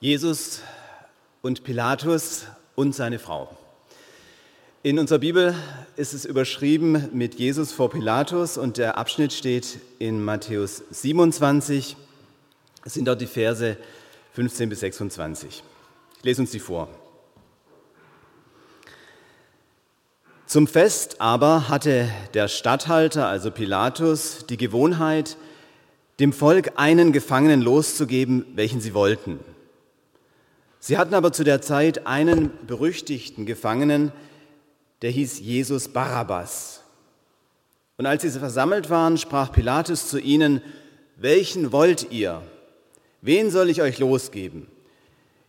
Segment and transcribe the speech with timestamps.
[0.00, 0.60] Jesus
[1.42, 2.44] und Pilatus
[2.76, 3.56] und seine Frau.
[4.84, 5.56] In unserer Bibel
[5.96, 11.96] ist es überschrieben mit Jesus vor Pilatus und der Abschnitt steht in Matthäus 27.
[12.84, 13.76] Es sind dort die Verse
[14.34, 15.64] 15 bis 26.
[16.18, 16.88] Ich lese uns die vor.
[20.46, 25.36] Zum Fest aber hatte der Statthalter, also Pilatus, die Gewohnheit,
[26.20, 29.40] dem Volk einen Gefangenen loszugeben, welchen sie wollten.
[30.80, 34.12] Sie hatten aber zu der Zeit einen berüchtigten Gefangenen,
[35.02, 36.82] der hieß Jesus Barabbas.
[37.96, 40.62] Und als sie versammelt waren, sprach Pilatus zu ihnen,
[41.16, 42.42] welchen wollt ihr?
[43.20, 44.68] Wen soll ich euch losgeben?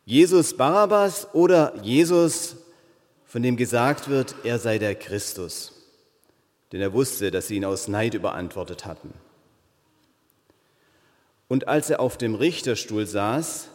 [0.05, 2.55] Jesus Barabbas oder Jesus,
[3.25, 5.73] von dem gesagt wird, er sei der Christus?
[6.71, 9.13] Denn er wusste, dass sie ihn aus Neid überantwortet hatten.
[11.47, 13.67] Und als er auf dem Richterstuhl saß,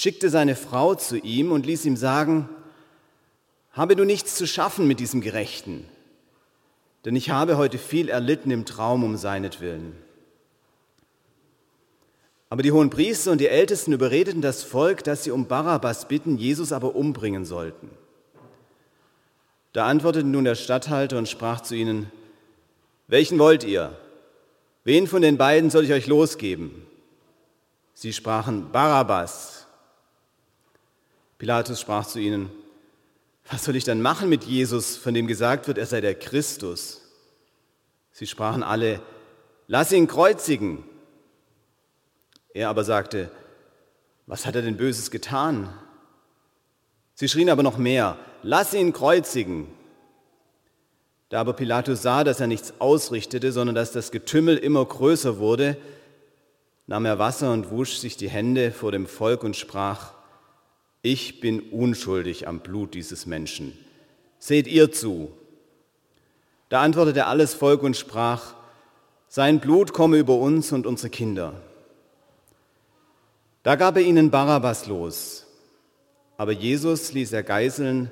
[0.00, 2.48] schickte seine Frau zu ihm und ließ ihm sagen,
[3.72, 5.84] habe du nichts zu schaffen mit diesem Gerechten,
[7.04, 9.92] denn ich habe heute viel erlitten im Traum um seinetwillen.
[12.48, 16.36] Aber die hohen Priester und die Ältesten überredeten das Volk, dass sie um Barabbas bitten,
[16.36, 17.90] Jesus aber umbringen sollten.
[19.72, 22.10] Da antwortete nun der Statthalter und sprach zu ihnen,
[23.06, 23.96] welchen wollt ihr?
[24.82, 26.86] Wen von den beiden soll ich euch losgeben?
[27.92, 29.59] Sie sprachen, Barabbas.
[31.40, 32.50] Pilatus sprach zu ihnen,
[33.48, 37.00] was soll ich dann machen mit Jesus, von dem gesagt wird, er sei der Christus?
[38.12, 39.00] Sie sprachen alle,
[39.66, 40.84] lass ihn kreuzigen.
[42.52, 43.30] Er aber sagte,
[44.26, 45.72] was hat er denn Böses getan?
[47.14, 49.66] Sie schrien aber noch mehr, lass ihn kreuzigen.
[51.30, 55.78] Da aber Pilatus sah, dass er nichts ausrichtete, sondern dass das Getümmel immer größer wurde,
[56.86, 60.19] nahm er Wasser und wusch sich die Hände vor dem Volk und sprach,
[61.02, 63.76] ich bin unschuldig am Blut dieses Menschen.
[64.38, 65.32] Seht ihr zu.
[66.68, 68.54] Da antwortete alles Volk und sprach,
[69.28, 71.54] sein Blut komme über uns und unsere Kinder.
[73.62, 75.46] Da gab er ihnen Barabbas los,
[76.36, 78.10] aber Jesus ließ er geißeln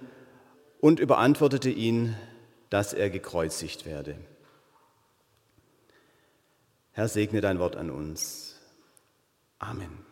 [0.81, 2.15] und überantwortete ihn,
[2.71, 4.17] dass er gekreuzigt werde.
[6.93, 8.57] Herr, segne dein Wort an uns.
[9.59, 10.08] Amen.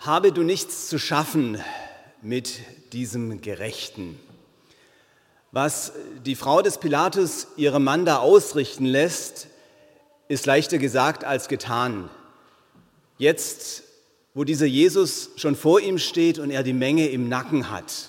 [0.00, 1.62] Habe du nichts zu schaffen
[2.22, 2.60] mit
[2.94, 4.18] diesem Gerechten.
[5.52, 5.92] Was
[6.24, 9.48] die Frau des Pilatus ihrem Mann da ausrichten lässt,
[10.28, 12.08] ist leichter gesagt als getan.
[13.18, 13.82] Jetzt,
[14.32, 18.08] wo dieser Jesus schon vor ihm steht und er die Menge im Nacken hat.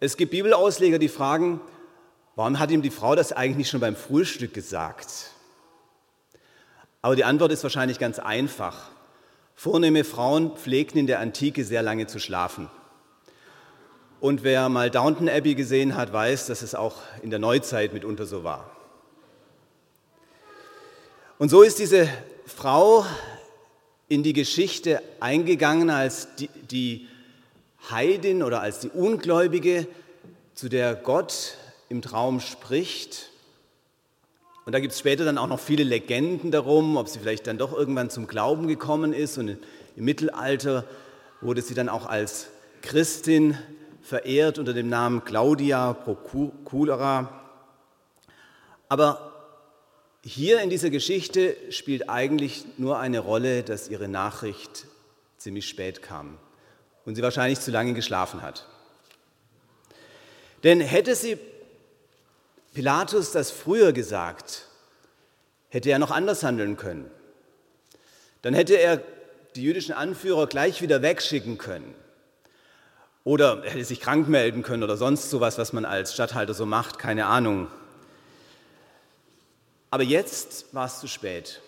[0.00, 1.60] Es gibt Bibelausleger, die fragen,
[2.34, 5.30] warum hat ihm die Frau das eigentlich schon beim Frühstück gesagt?
[7.00, 8.90] Aber die Antwort ist wahrscheinlich ganz einfach.
[9.62, 12.68] Vornehme Frauen pflegten in der Antike sehr lange zu schlafen.
[14.18, 18.26] Und wer mal Downton Abbey gesehen hat, weiß, dass es auch in der Neuzeit mitunter
[18.26, 18.76] so war.
[21.38, 22.08] Und so ist diese
[22.44, 23.06] Frau
[24.08, 27.06] in die Geschichte eingegangen als die, die
[27.88, 29.86] Heidin oder als die Ungläubige,
[30.54, 31.56] zu der Gott
[31.88, 33.30] im Traum spricht
[34.64, 37.58] und da gibt es später dann auch noch viele Legenden darum, ob sie vielleicht dann
[37.58, 39.36] doch irgendwann zum Glauben gekommen ist.
[39.38, 39.58] Und
[39.96, 40.84] im Mittelalter
[41.40, 42.46] wurde sie dann auch als
[42.80, 43.58] Christin
[44.02, 47.40] verehrt unter dem Namen Claudia Procura.
[48.88, 49.32] Aber
[50.22, 54.86] hier in dieser Geschichte spielt eigentlich nur eine Rolle, dass ihre Nachricht
[55.38, 56.38] ziemlich spät kam
[57.04, 58.68] und sie wahrscheinlich zu lange geschlafen hat.
[60.62, 61.36] Denn hätte sie
[62.72, 64.66] Pilatus das früher gesagt,
[65.68, 67.10] hätte er noch anders handeln können.
[68.42, 69.02] Dann hätte er
[69.54, 71.94] die jüdischen Anführer gleich wieder wegschicken können.
[73.24, 76.66] Oder er hätte sich krank melden können oder sonst sowas, was man als Statthalter so
[76.66, 77.68] macht, keine Ahnung.
[79.90, 81.60] Aber jetzt war es zu spät.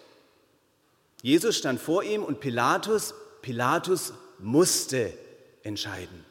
[1.23, 5.13] Jesus stand vor ihm und Pilatus, Pilatus musste
[5.63, 6.25] entscheiden.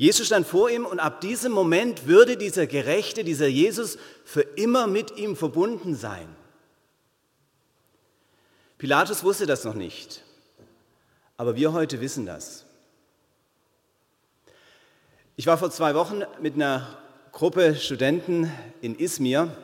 [0.00, 4.86] Jesus stand vor ihm und ab diesem Moment würde dieser Gerechte, dieser Jesus für immer
[4.86, 6.26] mit ihm verbunden sein.
[8.78, 10.22] Pilatus wusste das noch nicht,
[11.36, 12.64] aber wir heute wissen das.
[15.36, 16.96] Ich war vor zwei Wochen mit einer
[17.32, 18.50] Gruppe Studenten
[18.80, 19.54] in Izmir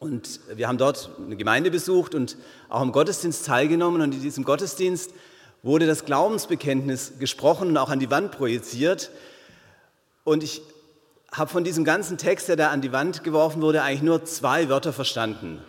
[0.00, 2.36] und wir haben dort eine Gemeinde besucht und
[2.68, 5.12] auch im Gottesdienst teilgenommen und in diesem Gottesdienst
[5.62, 9.10] wurde das Glaubensbekenntnis gesprochen und auch an die Wand projiziert.
[10.24, 10.62] Und ich
[11.32, 14.68] habe von diesem ganzen Text, der da an die Wand geworfen wurde, eigentlich nur zwei
[14.68, 15.62] Wörter verstanden.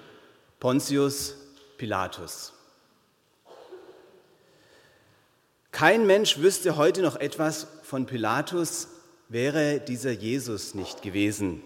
[0.60, 1.36] Pontius
[1.78, 2.54] Pilatus.
[5.72, 8.88] Kein Mensch wüsste heute noch etwas von Pilatus,
[9.30, 11.62] wäre dieser Jesus nicht gewesen.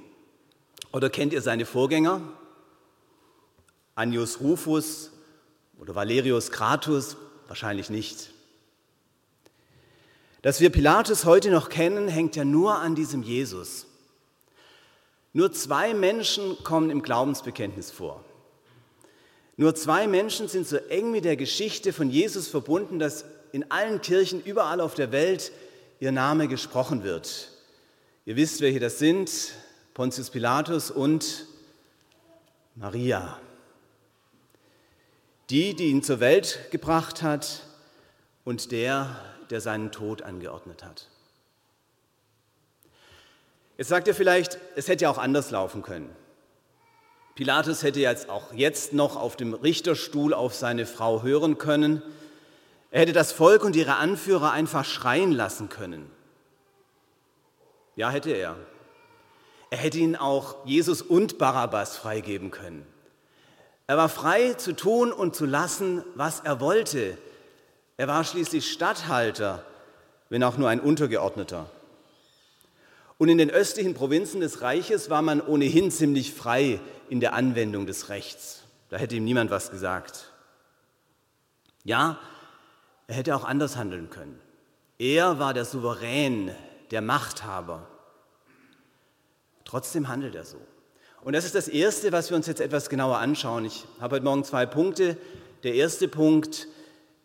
[0.91, 2.21] Oder kennt ihr seine Vorgänger?
[3.95, 5.11] Annius Rufus
[5.79, 7.17] oder Valerius Cratus?
[7.48, 8.30] Wahrscheinlich nicht.
[10.42, 13.86] Dass wir Pilatus heute noch kennen, hängt ja nur an diesem Jesus.
[15.31, 18.24] Nur zwei Menschen kommen im Glaubensbekenntnis vor.
[19.56, 24.01] Nur zwei Menschen sind so eng mit der Geschichte von Jesus verbunden, dass in allen
[24.01, 25.51] Kirchen überall auf der Welt
[26.00, 27.51] ihr Name gesprochen wird.
[28.25, 29.54] Ihr wisst, welche das sind,
[29.94, 31.45] Pontius Pilatus und
[32.75, 33.40] Maria.
[35.50, 37.63] Die, die ihn zur Welt gebracht hat
[38.44, 39.16] und der,
[39.50, 41.10] der seinen Tod angeordnet hat.
[43.78, 46.10] Jetzt sagt ihr vielleicht, es hätte ja auch anders laufen können.
[47.36, 52.04] Pilatus hätte jetzt auch jetzt noch auf dem Richterstuhl auf seine Frau hören können.
[52.92, 56.12] Er hätte das Volk und ihre Anführer einfach schreien lassen können.
[57.95, 58.56] Ja, hätte er.
[59.72, 62.86] Er hätte ihnen auch Jesus und Barabbas freigeben können.
[63.88, 67.18] Er war frei zu tun und zu lassen, was er wollte.
[67.97, 69.65] Er war schließlich Statthalter,
[70.30, 71.69] wenn auch nur ein Untergeordneter.
[73.18, 77.85] Und in den östlichen Provinzen des Reiches war man ohnehin ziemlich frei in der Anwendung
[77.85, 78.63] des Rechts.
[78.89, 80.31] Da hätte ihm niemand was gesagt.
[81.83, 82.18] Ja,
[83.07, 84.39] er hätte auch anders handeln können.
[84.97, 86.51] Er war der Souverän,
[86.91, 87.88] der Machthaber.
[89.65, 90.62] Trotzdem handelt er so.
[91.23, 93.63] Und das ist das Erste, was wir uns jetzt etwas genauer anschauen.
[93.63, 95.17] Ich habe heute Morgen zwei Punkte.
[95.63, 96.67] Der erste Punkt,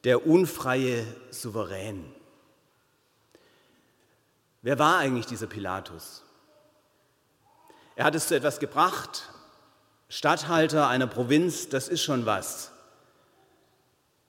[0.04, 2.04] der unfreie Souverän.
[4.62, 6.22] Wer war eigentlich dieser Pilatus?
[7.96, 9.28] Er hat es zu etwas gebracht,
[10.08, 12.70] Statthalter einer Provinz, das ist schon was.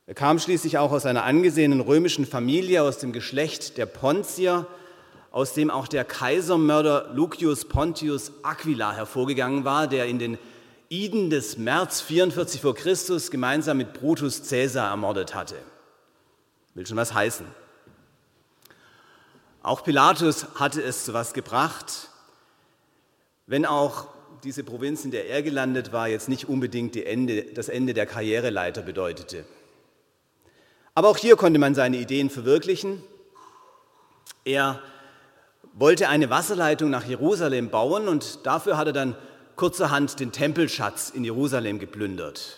[0.07, 4.66] Er kam schließlich auch aus einer angesehenen römischen Familie, aus dem Geschlecht der Pontier,
[5.31, 10.38] aus dem auch der Kaisermörder Lucius Pontius Aquila hervorgegangen war, der in den
[10.90, 15.56] Iden des März 44 vor Christus gemeinsam mit Brutus Caesar ermordet hatte.
[16.74, 17.46] Will schon was heißen.
[19.62, 22.10] Auch Pilatus hatte es zu was gebracht,
[23.46, 24.08] wenn auch
[24.44, 28.81] diese Provinz, in der er gelandet war, jetzt nicht unbedingt Ende, das Ende der Karriereleiter
[28.81, 29.44] bedeutete.
[30.96, 33.04] Aber auch hier konnte man seine Ideen verwirklichen.
[34.46, 34.81] Er
[35.80, 39.16] wollte eine Wasserleitung nach Jerusalem bauen und dafür hat er dann
[39.56, 42.58] kurzerhand den Tempelschatz in Jerusalem geplündert.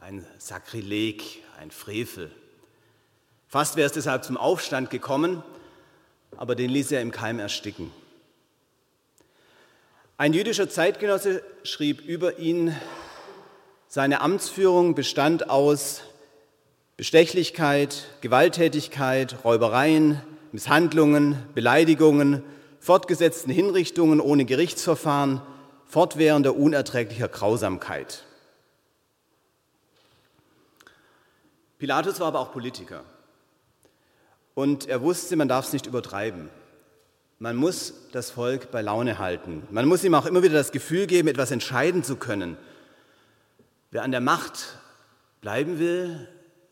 [0.00, 2.30] Ein Sakrileg, ein Frevel.
[3.48, 5.42] Fast wäre es deshalb zum Aufstand gekommen,
[6.36, 7.90] aber den ließ er im Keim ersticken.
[10.16, 12.76] Ein jüdischer Zeitgenosse schrieb über ihn,
[13.88, 16.02] seine Amtsführung bestand aus
[16.96, 20.22] Bestechlichkeit, Gewalttätigkeit, Räubereien,
[20.52, 22.44] Misshandlungen, Beleidigungen,
[22.80, 25.42] fortgesetzten Hinrichtungen ohne Gerichtsverfahren,
[25.86, 28.24] fortwährender unerträglicher Grausamkeit.
[31.78, 33.04] Pilatus war aber auch Politiker.
[34.54, 36.50] Und er wusste, man darf es nicht übertreiben.
[37.38, 39.66] Man muss das Volk bei Laune halten.
[39.70, 42.58] Man muss ihm auch immer wieder das Gefühl geben, etwas entscheiden zu können.
[43.90, 44.78] Wer an der Macht
[45.40, 46.28] bleiben will,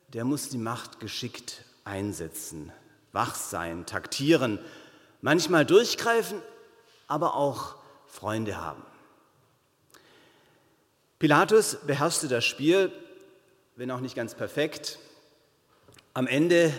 [0.09, 2.71] der muss die Macht geschickt einsetzen,
[3.13, 4.59] wach sein, taktieren,
[5.21, 6.41] manchmal durchgreifen,
[7.07, 8.83] aber auch Freunde haben.
[11.19, 12.93] Pilatus beherrschte das Spiel,
[13.77, 14.99] wenn auch nicht ganz perfekt.
[16.15, 16.73] Am Ende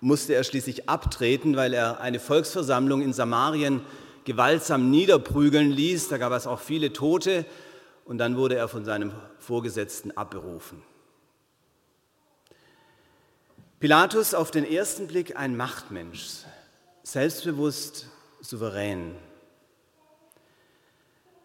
[0.00, 3.84] musste er schließlich abtreten, weil er eine Volksversammlung in Samarien
[4.24, 6.08] gewaltsam niederprügeln ließ.
[6.08, 7.44] Da gab es auch viele Tote
[8.04, 10.82] und dann wurde er von seinem Vorgesetzten abberufen.
[13.80, 16.44] Pilatus auf den ersten Blick ein Machtmensch,
[17.06, 18.08] selbstbewusst,
[18.40, 19.14] souverän.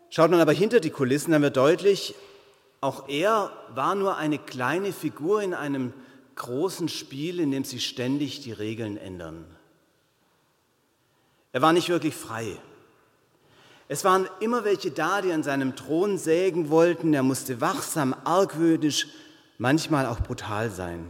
[0.10, 2.16] Schaut man aber hinter die Kulissen, dann wird deutlich,
[2.82, 5.94] auch er war nur eine kleine Figur in einem
[6.34, 9.46] großen Spiel, in dem sich ständig die Regeln ändern.
[11.52, 12.58] Er war nicht wirklich frei.
[13.88, 17.14] Es waren immer welche da, die an seinem Thron sägen wollten.
[17.14, 19.10] Er musste wachsam, argwöhnisch,
[19.60, 21.06] manchmal auch brutal sein.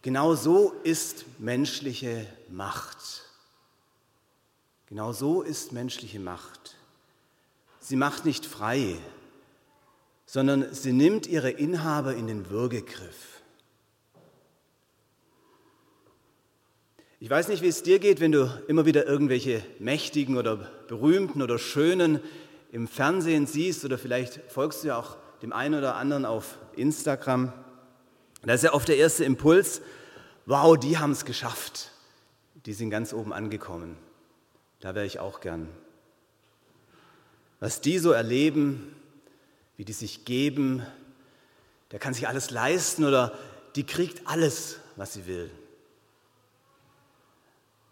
[0.00, 3.24] Genau so ist menschliche Macht.
[4.86, 6.76] Genau so ist menschliche Macht.
[7.78, 8.96] Sie macht nicht frei,
[10.26, 13.40] sondern sie nimmt ihre Inhaber in den Würgegriff.
[17.18, 20.56] Ich weiß nicht, wie es dir geht, wenn du immer wieder irgendwelche mächtigen oder
[20.88, 22.20] berühmten oder schönen
[22.72, 27.52] im Fernsehen siehst oder vielleicht folgst du ja auch dem einen oder anderen auf Instagram.
[28.42, 29.82] Da ist ja oft der erste Impuls,
[30.46, 31.90] wow, die haben es geschafft.
[32.66, 33.96] Die sind ganz oben angekommen.
[34.80, 35.68] Da wäre ich auch gern.
[37.58, 38.94] Was die so erleben,
[39.76, 40.84] wie die sich geben,
[41.90, 43.36] der kann sich alles leisten oder
[43.76, 45.50] die kriegt alles, was sie will.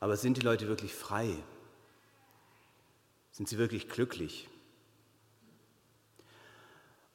[0.00, 1.34] Aber sind die Leute wirklich frei?
[3.32, 4.48] Sind sie wirklich glücklich?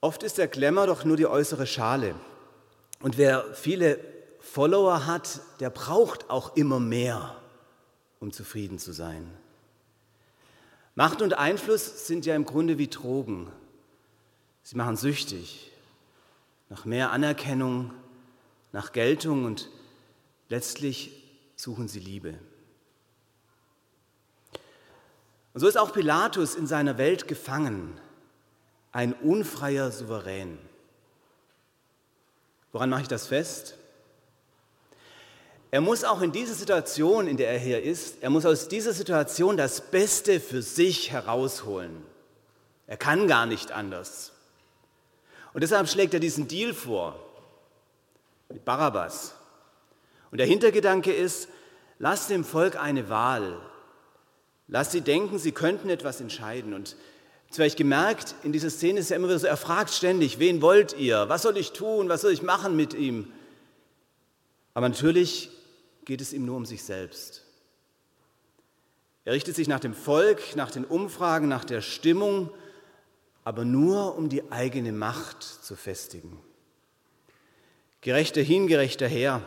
[0.02, 2.16] Oft ist der Glamour doch nur die äußere Schale.
[3.00, 4.00] Und wer viele
[4.40, 7.42] Follower hat, der braucht auch immer mehr,
[8.24, 9.30] um zufrieden zu sein.
[10.96, 13.52] Macht und Einfluss sind ja im Grunde wie Drogen.
[14.64, 15.72] Sie machen süchtig
[16.70, 17.94] nach mehr Anerkennung,
[18.72, 19.70] nach Geltung und
[20.48, 21.22] letztlich
[21.58, 22.40] suchen sie Liebe.
[25.54, 28.00] Und so ist auch Pilatus in seiner Welt gefangen,
[28.94, 30.58] ein unfreier Souverän.
[32.72, 33.78] Woran mache ich das fest?
[35.74, 38.94] Er muss auch in dieser Situation, in der er hier ist, er muss aus dieser
[38.94, 42.04] Situation das Beste für sich herausholen.
[42.86, 44.34] Er kann gar nicht anders.
[45.52, 47.18] Und deshalb schlägt er diesen Deal vor
[48.50, 49.34] mit Barabbas.
[50.30, 51.48] Und der Hintergedanke ist,
[51.98, 53.60] lass dem Volk eine Wahl.
[54.68, 56.76] Lass sie denken, sie könnten etwas entscheiden.
[56.76, 56.96] Und
[57.58, 60.96] ich gemerkt, in dieser Szene ist er immer wieder so, er fragt ständig, wen wollt
[61.00, 61.30] ihr?
[61.30, 62.10] Was soll ich tun?
[62.10, 63.34] Was soll ich machen mit ihm?
[64.76, 65.50] Aber natürlich
[66.06, 67.44] geht es ihm nur um sich selbst.
[69.26, 72.50] Er richtet sich nach dem Volk, nach den Umfragen, nach der Stimmung,
[73.44, 76.40] aber nur um die eigene Macht zu festigen.
[78.02, 79.42] Gerechter hin, gerechter her,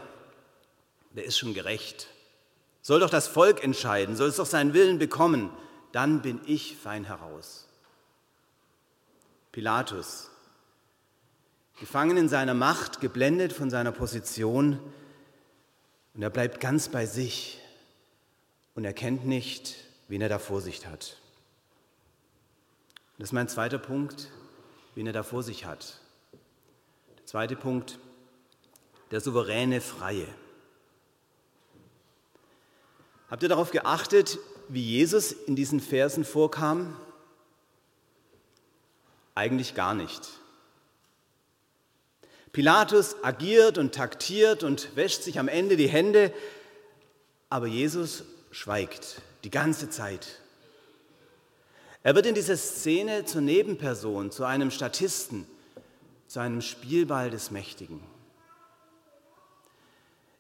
[1.13, 2.09] wer ist schon gerecht?
[2.81, 5.51] Soll doch das Volk entscheiden, soll es doch seinen Willen bekommen,
[5.93, 7.69] dann bin ich fein heraus.
[9.53, 10.31] Pilatus,
[11.79, 14.79] gefangen in seiner Macht, geblendet von seiner Position,
[16.17, 17.61] und er bleibt ganz bei sich
[18.75, 19.77] und erkennt nicht,
[20.09, 21.19] wen er da vor sich hat.
[23.19, 24.31] Das ist mein zweiter Punkt,
[24.95, 26.01] wen er da vor sich hat.
[27.19, 27.99] Der zweite Punkt,
[29.11, 30.27] der souveräne Freie.
[33.29, 36.97] Habt ihr darauf geachtet, wie Jesus in diesen Versen vorkam?
[39.35, 40.31] Eigentlich gar nicht.
[42.57, 46.33] Pilatus agiert und taktiert und wäscht sich am Ende die Hände,
[47.51, 50.41] aber Jesus schweigt die ganze Zeit.
[52.03, 55.47] Er wird in dieser Szene zur Nebenperson, zu einem Statisten,
[56.29, 58.01] zu einem Spielball des Mächtigen.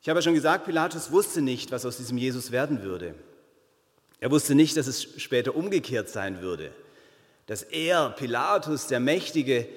[0.00, 3.14] Ich habe ja schon gesagt, Pilatus wusste nicht, was aus diesem Jesus werden würde.
[4.20, 6.72] Er wusste nicht, dass es später umgekehrt sein würde,
[7.44, 9.68] dass er, Pilatus, der Mächtige,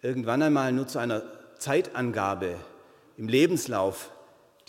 [0.00, 1.24] irgendwann einmal nur zu einer
[1.58, 2.56] Zeitangabe
[3.16, 4.10] im Lebenslauf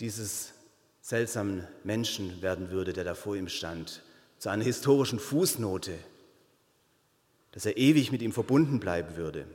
[0.00, 0.52] dieses
[1.00, 4.02] seltsamen Menschen werden würde, der da vor ihm stand,
[4.38, 5.98] zu einer historischen Fußnote,
[7.52, 9.46] dass er ewig mit ihm verbunden bleiben würde.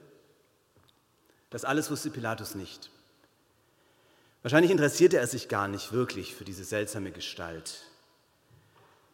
[1.49, 2.89] Das alles wusste Pilatus nicht.
[4.41, 7.83] Wahrscheinlich interessierte er sich gar nicht wirklich für diese seltsame Gestalt.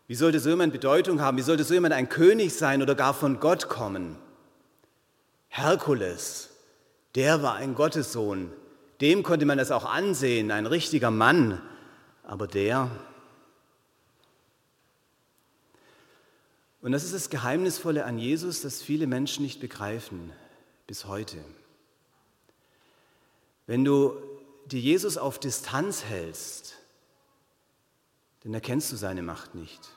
[0.07, 1.37] Wie sollte so jemand Bedeutung haben?
[1.37, 4.17] Wie sollte so jemand ein König sein oder gar von Gott kommen?
[5.49, 6.49] Herkules,
[7.15, 8.51] der war ein Gottessohn.
[9.01, 11.61] Dem konnte man das auch ansehen, ein richtiger Mann.
[12.23, 12.91] Aber der.
[16.81, 20.31] Und das ist das Geheimnisvolle an Jesus, das viele Menschen nicht begreifen
[20.87, 21.37] bis heute.
[23.67, 24.15] Wenn du
[24.65, 26.75] dir Jesus auf Distanz hältst,
[28.43, 29.89] dann erkennst du seine Macht nicht.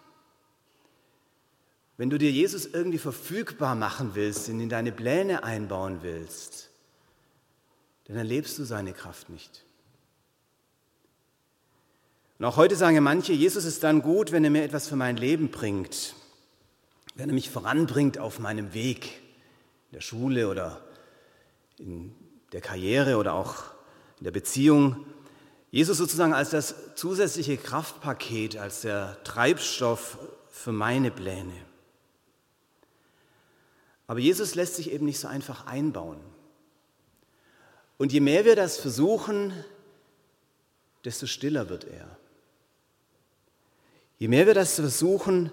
[1.96, 6.71] Wenn du dir Jesus irgendwie verfügbar machen willst, ihn in deine Pläne einbauen willst,
[8.04, 9.64] dann erlebst du seine Kraft nicht.
[12.38, 14.96] Und auch heute sagen ja manche, Jesus ist dann gut, wenn er mir etwas für
[14.96, 16.14] mein Leben bringt,
[17.14, 19.20] wenn er mich voranbringt auf meinem Weg
[19.90, 20.82] in der Schule oder
[21.78, 22.14] in
[22.52, 23.64] der Karriere oder auch
[24.18, 25.06] in der Beziehung.
[25.70, 30.18] Jesus sozusagen als das zusätzliche Kraftpaket, als der Treibstoff
[30.50, 31.54] für meine Pläne.
[34.06, 36.20] Aber Jesus lässt sich eben nicht so einfach einbauen.
[38.02, 39.52] Und je mehr wir das versuchen,
[41.04, 42.18] desto stiller wird er.
[44.18, 45.52] Je mehr wir das versuchen,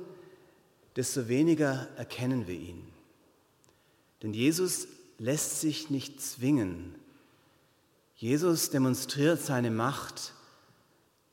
[0.95, 2.91] desto weniger erkennen wir ihn.
[4.23, 4.87] Denn Jesus
[5.19, 6.95] lässt sich nicht zwingen.
[8.15, 10.33] Jesus demonstriert seine Macht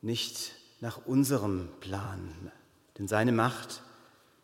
[0.03, 2.51] nicht nach unserem Plan,
[2.99, 3.81] denn seine Macht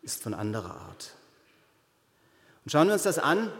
[0.02, 1.14] ist von anderer Art.
[2.64, 3.52] Und schauen wir uns das an.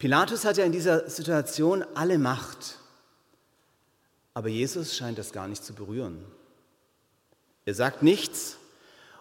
[0.00, 2.78] Pilatus hat ja in dieser Situation alle Macht,
[4.32, 6.24] aber Jesus scheint das gar nicht zu berühren.
[7.66, 8.56] Er sagt nichts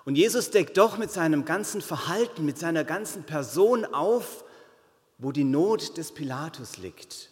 [0.06, 4.46] und Jesus deckt doch mit seinem ganzen Verhalten, mit seiner ganzen Person auf,
[5.18, 7.30] wo die Not des Pilatus liegt.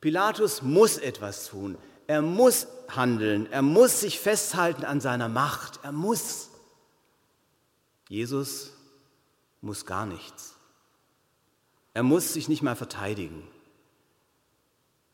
[0.00, 1.78] Pilatus muss etwas tun.
[2.08, 3.50] Er muss handeln.
[3.52, 5.78] Er muss sich festhalten an seiner Macht.
[5.84, 6.50] Er muss.
[8.08, 8.72] Jesus
[9.60, 10.53] muss gar nichts.
[11.94, 13.46] Er muss sich nicht mal verteidigen.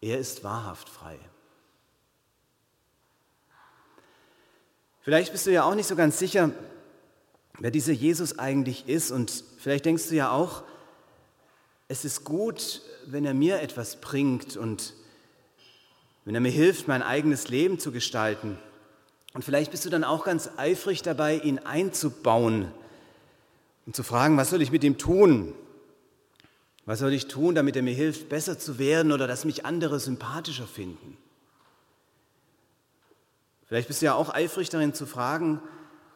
[0.00, 1.18] Er ist wahrhaft frei.
[5.02, 6.50] Vielleicht bist du ja auch nicht so ganz sicher,
[7.58, 9.10] wer dieser Jesus eigentlich ist.
[9.10, 10.62] Und vielleicht denkst du ja auch,
[11.88, 14.94] es ist gut, wenn er mir etwas bringt und
[16.24, 18.58] wenn er mir hilft, mein eigenes Leben zu gestalten.
[19.34, 22.72] Und vielleicht bist du dann auch ganz eifrig dabei, ihn einzubauen
[23.86, 25.54] und zu fragen, was soll ich mit ihm tun?
[26.90, 30.00] Was soll ich tun, damit er mir hilft, besser zu werden oder dass mich andere
[30.00, 31.16] sympathischer finden?
[33.68, 35.60] Vielleicht bist du ja auch eifrig darin zu fragen,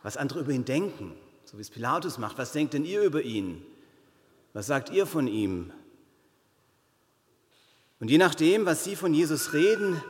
[0.02, 1.14] was andere über ihn denken,
[1.44, 2.38] so wie es Pilatus macht.
[2.38, 3.62] Was denkt denn ihr über ihn?
[4.52, 5.70] Was sagt ihr von ihm?
[8.00, 10.02] Und je nachdem, was sie von Jesus reden,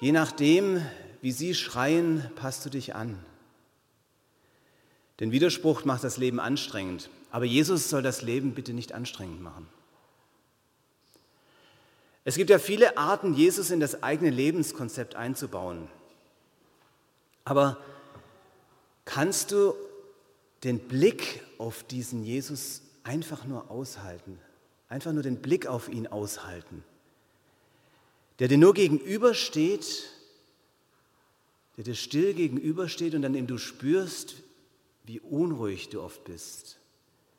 [0.00, 0.84] je nachdem,
[1.20, 3.16] wie sie schreien, passt du dich an.
[5.20, 7.10] Denn Widerspruch macht das Leben anstrengend.
[7.30, 9.68] Aber Jesus soll das Leben bitte nicht anstrengend machen.
[12.30, 15.88] Es gibt ja viele Arten, Jesus in das eigene Lebenskonzept einzubauen.
[17.42, 17.76] Aber
[19.04, 19.74] kannst du
[20.62, 24.38] den Blick auf diesen Jesus einfach nur aushalten?
[24.88, 26.84] Einfach nur den Blick auf ihn aushalten?
[28.38, 30.08] Der dir nur gegenübersteht,
[31.76, 34.36] der dir still gegenübersteht und an dem du spürst,
[35.02, 36.78] wie unruhig du oft bist,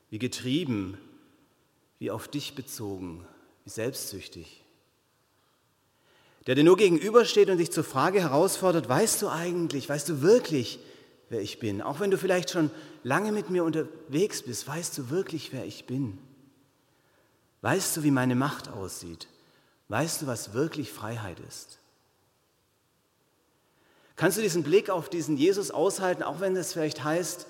[0.10, 0.98] wie getrieben,
[1.98, 3.26] wie auf dich bezogen,
[3.64, 4.61] wie selbstsüchtig
[6.48, 10.80] der dir nur gegenübersteht und dich zur Frage herausfordert, weißt du eigentlich, weißt du wirklich,
[11.30, 11.82] wer ich bin?
[11.82, 12.72] Auch wenn du vielleicht schon
[13.04, 16.18] lange mit mir unterwegs bist, weißt du wirklich, wer ich bin?
[17.62, 19.28] Weißt du, wie meine Macht aussieht?
[19.88, 21.80] Weißt du, was wirklich Freiheit ist?
[24.16, 27.48] Kannst du diesen Blick auf diesen Jesus aushalten, auch wenn es vielleicht heißt,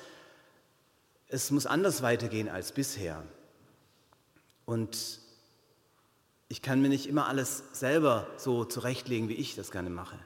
[1.28, 3.24] es muss anders weitergehen als bisher?
[4.66, 5.20] Und
[6.52, 10.20] ich kann mir nicht immer alles selber so zurechtlegen, wie ich das gerne mache.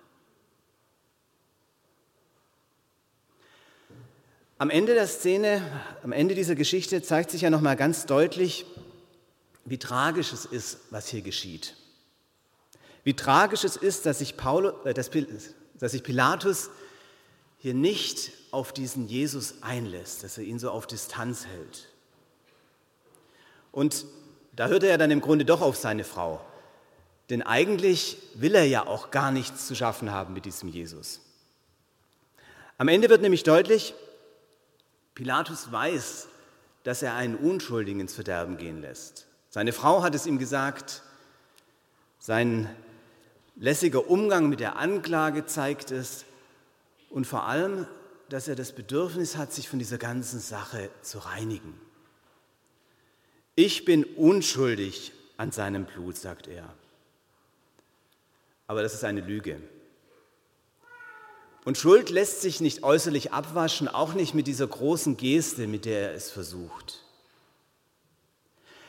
[4.57, 5.61] Am Ende der Szene,
[6.01, 8.65] am Ende dieser Geschichte zeigt sich ja noch mal ganz deutlich,
[9.65, 11.75] wie tragisch es ist, was hier geschieht.
[13.03, 15.11] Wie tragisch es ist, dass sich, Paul, äh, dass
[15.91, 16.71] sich Pilatus
[17.59, 21.87] hier nicht auf diesen Jesus einlässt, dass er ihn so auf Distanz hält.
[23.71, 24.07] Und
[24.55, 26.41] da hört er dann im Grunde doch auf seine Frau.
[27.29, 31.21] Denn eigentlich will er ja auch gar nichts zu schaffen haben mit diesem Jesus.
[32.77, 33.93] Am Ende wird nämlich deutlich,
[35.15, 36.27] Pilatus weiß,
[36.83, 39.27] dass er einen Unschuldigen ins Verderben gehen lässt.
[39.49, 41.01] Seine Frau hat es ihm gesagt,
[42.19, 42.69] sein
[43.55, 46.25] lässiger Umgang mit der Anklage zeigt es
[47.09, 47.87] und vor allem,
[48.29, 51.79] dass er das Bedürfnis hat, sich von dieser ganzen Sache zu reinigen.
[53.55, 56.73] Ich bin unschuldig an seinem Blut, sagt er.
[58.67, 59.61] Aber das ist eine Lüge.
[61.63, 66.09] Und Schuld lässt sich nicht äußerlich abwaschen, auch nicht mit dieser großen Geste, mit der
[66.11, 67.03] er es versucht.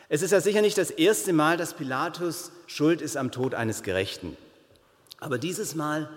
[0.08, 3.82] Es ist ja sicher nicht das erste Mal, dass Pilatus schuld ist am Tod eines
[3.82, 4.36] Gerechten.
[5.18, 6.10] Aber dieses Mal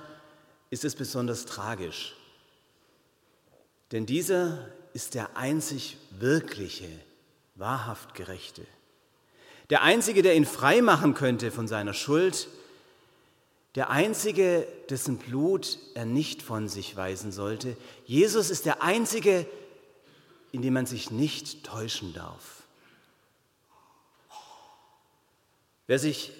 [0.69, 2.15] ist es besonders tragisch.
[3.91, 6.89] Denn dieser ist der einzig wirkliche
[7.59, 8.65] wahrhaft Gerechte.
[9.69, 12.47] Der Einzige, der ihn frei machen könnte von seiner Schuld,
[13.75, 17.77] der Einzige, dessen Blut er nicht von sich weisen sollte.
[18.05, 19.45] Jesus ist der Einzige,
[20.51, 22.63] in dem man sich nicht täuschen darf.
[25.85, 26.31] Wer, sich,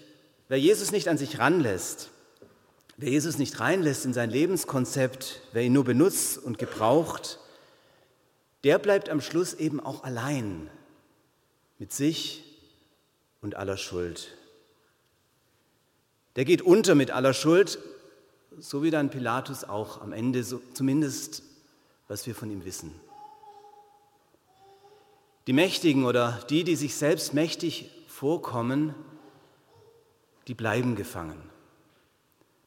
[0.48, 2.10] wer Jesus nicht an sich ranlässt,
[2.98, 7.40] wer Jesus nicht reinlässt in sein Lebenskonzept, wer ihn nur benutzt und gebraucht,
[8.64, 10.70] der bleibt am Schluss eben auch allein
[11.80, 12.44] mit sich
[13.42, 14.38] und aller Schuld.
[16.36, 17.80] Der geht unter mit aller Schuld,
[18.60, 21.42] so wie dann Pilatus auch am Ende, so, zumindest
[22.08, 22.94] was wir von ihm wissen.
[25.48, 28.94] Die Mächtigen oder die, die sich selbst mächtig vorkommen,
[30.48, 31.42] die bleiben gefangen.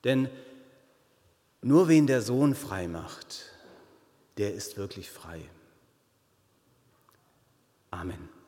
[0.03, 0.29] Denn
[1.64, 3.44] Nur wen der Sohn frei macht,
[4.37, 5.48] der ist wirklich frei.
[7.92, 8.41] Amen.